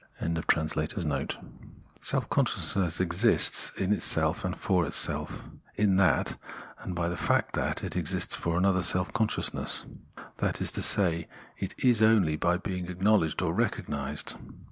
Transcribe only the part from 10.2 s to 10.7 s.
that